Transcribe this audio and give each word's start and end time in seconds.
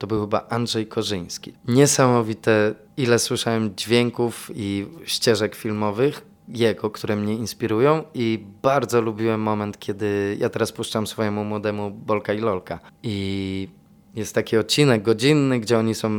To 0.00 0.06
był 0.06 0.20
chyba 0.20 0.46
Andrzej 0.48 0.86
Korzyński. 0.86 1.52
Niesamowite, 1.68 2.74
ile 2.96 3.18
słyszałem 3.18 3.76
dźwięków 3.76 4.50
i 4.54 4.86
ścieżek 5.04 5.54
filmowych 5.54 6.26
jego, 6.48 6.90
które 6.90 7.16
mnie 7.16 7.34
inspirują 7.34 8.04
i 8.14 8.44
bardzo 8.62 9.00
lubiłem 9.00 9.40
moment, 9.40 9.78
kiedy 9.78 10.36
ja 10.40 10.48
teraz 10.48 10.72
puszczam 10.72 11.06
swojemu 11.06 11.44
młodemu 11.44 11.90
Bolka 11.90 12.32
i 12.32 12.38
Lolka 12.38 12.80
i 13.02 13.68
jest 14.14 14.34
taki 14.34 14.56
odcinek 14.56 15.02
godzinny, 15.02 15.60
gdzie 15.60 15.78
oni 15.78 15.94
są 15.94 16.10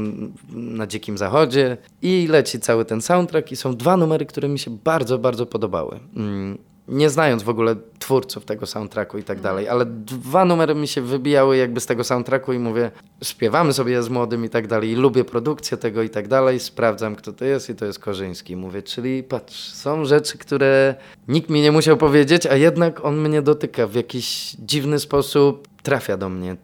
na 0.49 0.87
dzikim 0.87 1.17
zachodzie 1.17 1.77
i 2.01 2.27
leci 2.27 2.59
cały 2.59 2.85
ten 2.85 3.01
soundtrack 3.01 3.51
i 3.51 3.55
są 3.55 3.75
dwa 3.75 3.97
numery, 3.97 4.25
które 4.25 4.49
mi 4.49 4.59
się 4.59 4.77
bardzo, 4.83 5.19
bardzo 5.19 5.45
podobały. 5.45 5.99
Mm, 6.15 6.57
nie 6.87 7.09
znając 7.09 7.43
w 7.43 7.49
ogóle 7.49 7.75
twórców 8.07 8.45
tego 8.45 8.65
soundtracku 8.65 9.17
i 9.17 9.23
tak 9.23 9.39
dalej, 9.39 9.69
ale 9.69 9.85
dwa 9.85 10.45
numery 10.45 10.75
mi 10.75 10.87
się 10.87 11.01
wybijały 11.01 11.57
jakby 11.57 11.79
z 11.79 11.85
tego 11.85 12.03
soundtracku 12.03 12.53
i 12.53 12.59
mówię, 12.59 12.91
śpiewamy 13.23 13.73
sobie 13.73 14.03
z 14.03 14.09
młodym 14.09 14.45
i 14.45 14.49
tak 14.49 14.67
dalej, 14.67 14.89
i 14.89 14.95
lubię 14.95 15.23
produkcję 15.23 15.77
tego 15.77 16.03
i 16.03 16.09
tak 16.09 16.27
dalej, 16.27 16.59
sprawdzam 16.59 17.15
kto 17.15 17.33
to 17.33 17.45
jest 17.45 17.69
i 17.69 17.75
to 17.75 17.85
jest 17.85 17.99
Korzyński. 17.99 18.55
Mówię, 18.55 18.83
czyli 18.83 19.23
patrz, 19.23 19.73
są 19.73 20.05
rzeczy, 20.05 20.37
które 20.37 20.95
nikt 21.27 21.49
mi 21.49 21.61
nie 21.61 21.71
musiał 21.71 21.97
powiedzieć, 21.97 22.45
a 22.45 22.55
jednak 22.55 23.05
on 23.05 23.17
mnie 23.17 23.41
dotyka 23.41 23.87
w 23.87 23.95
jakiś 23.95 24.55
dziwny 24.59 24.99
sposób, 24.99 25.67
trafia 25.83 26.17
do 26.17 26.29
mnie. 26.29 26.55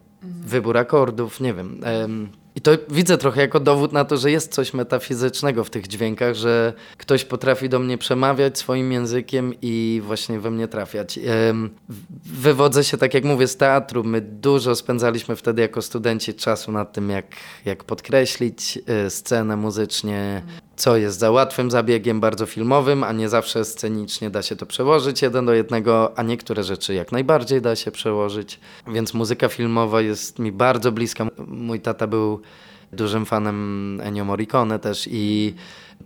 Wybór 0.46 0.78
akordów, 0.78 1.40
nie 1.40 1.54
wiem. 1.54 1.80
em, 1.84 2.30
I 2.56 2.62
to 2.62 2.72
widzę 2.90 3.18
trochę 3.18 3.42
jako 3.42 3.60
dowód 3.60 3.94
na 3.94 4.06
to, 4.06 4.18
że 4.18 4.32
jest 4.32 4.54
coś 4.54 4.74
metafizycznego 4.74 5.64
w 5.64 5.70
tych 5.70 5.88
dźwiękach, 5.88 6.36
że 6.36 6.74
ktoś 6.98 7.26
potrafi 7.26 7.70
do 7.70 7.80
mnie 7.80 7.98
przemawiać 7.98 8.58
swoim 8.58 8.92
językiem 8.92 9.54
i 9.62 10.02
właśnie 10.06 10.40
we 10.40 10.52
mnie 10.52 10.68
trafiać. 10.68 11.20
Wywodzę 12.26 12.84
się, 12.84 12.98
tak 12.98 13.14
jak 13.14 13.24
mówię, 13.24 13.48
z 13.48 13.58
teatru. 13.58 14.04
My 14.04 14.22
dużo 14.22 14.76
spędzaliśmy 14.76 15.36
wtedy 15.36 15.62
jako 15.62 15.82
studenci 15.82 16.34
czasu 16.34 16.72
nad 16.72 16.94
tym, 16.94 17.10
jak, 17.10 17.26
jak 17.66 17.84
podkreślić 17.84 18.80
e, 18.88 19.10
scenę 19.10 19.56
muzycznie, 19.58 20.44
co 20.76 20.98
jest 20.98 21.20
za 21.20 21.32
łatwym 21.32 21.72
zabiegiem, 21.72 22.20
bardzo 22.20 22.46
filmowym, 22.46 23.04
a 23.04 23.12
nie 23.12 23.30
zawsze 23.30 23.66
scenicznie 23.66 24.30
da 24.30 24.42
się 24.42 24.56
to 24.56 24.66
przełożyć 24.66 25.22
jeden 25.22 25.46
do 25.46 25.54
jednego, 25.54 26.18
a 26.18 26.24
niektóre 26.24 26.64
rzeczy 26.64 26.94
jak 26.94 27.12
najbardziej 27.12 27.62
da 27.62 27.76
się 27.76 27.92
przełożyć. 27.92 28.60
Więc 28.88 29.14
muzyka 29.14 29.50
filmowa 29.50 30.02
jest 30.02 30.40
mi 30.40 30.52
bardzo 30.52 30.92
bliska. 30.92 31.28
Mój 31.48 31.80
tata 31.80 32.08
był 32.08 32.42
dużym 32.92 33.26
fanem 33.26 34.02
Ennio 34.04 34.26
Morricone 34.26 34.80
też 34.80 35.08
i 35.12 35.54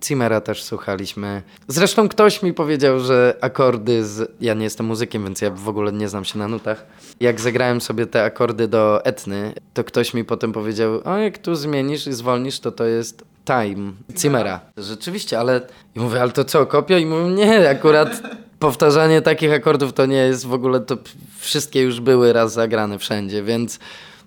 Zimmera 0.05 0.41
też 0.41 0.63
słuchaliśmy. 0.63 1.43
Zresztą 1.67 2.09
ktoś 2.09 2.43
mi 2.43 2.53
powiedział, 2.53 2.99
że 2.99 3.37
akordy 3.41 4.05
z... 4.05 4.31
Ja 4.41 4.53
nie 4.53 4.63
jestem 4.63 4.85
muzykiem, 4.85 5.23
więc 5.23 5.41
ja 5.41 5.51
w 5.51 5.69
ogóle 5.69 5.91
nie 5.91 6.09
znam 6.09 6.25
się 6.25 6.39
na 6.39 6.47
nutach. 6.47 6.85
Jak 7.19 7.41
zagrałem 7.41 7.81
sobie 7.81 8.05
te 8.05 8.23
akordy 8.23 8.67
do 8.67 9.05
Etny, 9.05 9.53
to 9.73 9.83
ktoś 9.83 10.13
mi 10.13 10.25
potem 10.25 10.51
powiedział, 10.51 11.01
o 11.05 11.17
jak 11.17 11.37
tu 11.37 11.55
zmienisz 11.55 12.07
i 12.07 12.13
zwolnisz, 12.13 12.59
to 12.59 12.71
to 12.71 12.85
jest 12.85 13.23
Time 13.47 13.93
Zimmera. 14.17 14.59
Rzeczywiście, 14.77 15.39
ale... 15.39 15.61
I 15.95 15.99
mówię, 15.99 16.21
ale 16.21 16.31
to 16.31 16.45
co, 16.45 16.65
kopia? 16.65 16.97
I 16.97 17.05
mówię, 17.05 17.35
nie, 17.35 17.69
akurat 17.69 18.21
powtarzanie 18.59 19.21
takich 19.21 19.53
akordów 19.53 19.93
to 19.93 20.05
nie 20.05 20.17
jest 20.17 20.45
w 20.45 20.53
ogóle, 20.53 20.79
to 20.79 20.97
wszystkie 21.39 21.81
już 21.81 21.99
były 21.99 22.33
raz 22.33 22.53
zagrane 22.53 22.99
wszędzie, 22.99 23.43
więc 23.43 23.79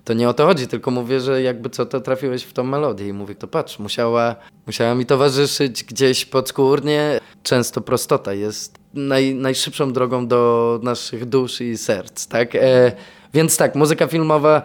to 0.04 0.14
nie 0.14 0.28
o 0.28 0.34
to 0.34 0.46
chodzi, 0.46 0.66
tylko 0.66 0.90
mówię, 0.90 1.20
że 1.20 1.42
jakby 1.42 1.70
co, 1.70 1.86
to 1.86 2.00
trafiłeś 2.00 2.42
w 2.42 2.52
tą 2.52 2.64
melodię 2.64 3.08
i 3.08 3.12
mówię, 3.12 3.34
to 3.34 3.48
patrz, 3.48 3.78
musiała, 3.78 4.36
musiała 4.66 4.94
mi 4.94 5.06
towarzyszyć 5.06 5.84
gdzieś 5.84 6.24
podskórnie. 6.24 7.20
Często 7.42 7.80
prostota 7.80 8.34
jest 8.34 8.78
naj, 8.94 9.34
najszybszą 9.34 9.92
drogą 9.92 10.26
do 10.26 10.80
naszych 10.82 11.26
dusz 11.26 11.60
i 11.60 11.78
serc, 11.78 12.26
tak? 12.26 12.54
E, 12.54 12.92
więc 13.34 13.56
tak, 13.56 13.74
muzyka 13.74 14.06
filmowa, 14.06 14.62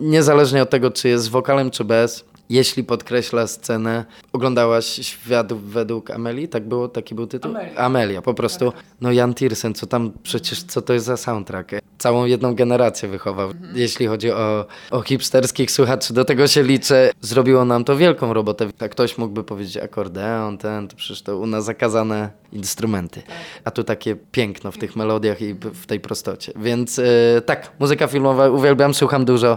niezależnie 0.00 0.62
od 0.62 0.70
tego, 0.70 0.90
czy 0.90 1.08
jest 1.08 1.30
wokalem, 1.30 1.70
czy 1.70 1.84
bez, 1.84 2.24
jeśli 2.50 2.84
podkreśla 2.84 3.46
scenę, 3.46 4.04
oglądałaś 4.32 4.86
Świat 4.86 5.52
według 5.52 6.10
Amelii, 6.10 6.48
tak 6.48 6.68
było, 6.68 6.88
taki 6.88 7.14
był 7.14 7.26
tytuł? 7.26 7.50
Amelia. 7.50 7.76
Amelia, 7.76 8.22
po 8.22 8.34
prostu. 8.34 8.72
No 9.00 9.12
Jan 9.12 9.34
Tiersen, 9.34 9.74
co 9.74 9.86
tam 9.86 10.12
przecież, 10.22 10.62
co 10.62 10.82
to 10.82 10.92
jest 10.92 11.06
za 11.06 11.16
soundtrack? 11.16 11.70
Całą 11.98 12.24
jedną 12.24 12.54
generację 12.54 13.08
wychował. 13.08 13.50
Jeśli 13.74 14.06
chodzi 14.06 14.30
o, 14.30 14.66
o 14.90 15.02
hipsterskich 15.02 15.70
słuchaczy, 15.70 16.14
do 16.14 16.24
tego 16.24 16.46
się 16.46 16.62
liczę. 16.62 17.10
Zrobiło 17.20 17.64
nam 17.64 17.84
to 17.84 17.96
wielką 17.96 18.32
robotę. 18.32 18.68
A 18.78 18.88
ktoś 18.88 19.18
mógłby 19.18 19.44
powiedzieć 19.44 19.76
akordeon, 19.76 20.58
ten, 20.58 20.88
to 20.88 20.96
przecież 20.96 21.22
to 21.22 21.38
u 21.38 21.46
nas 21.46 21.64
zakazane 21.64 22.30
instrumenty. 22.52 23.22
A 23.64 23.70
tu 23.70 23.84
takie 23.84 24.16
piękno 24.32 24.72
w 24.72 24.78
tych 24.78 24.96
melodiach 24.96 25.42
i 25.42 25.54
w 25.54 25.86
tej 25.86 26.00
prostocie. 26.00 26.52
Więc 26.56 26.98
e, 26.98 27.02
tak, 27.46 27.72
muzyka 27.78 28.06
filmowa 28.06 28.48
uwielbiam, 28.48 28.94
słucham 28.94 29.24
dużo. 29.24 29.54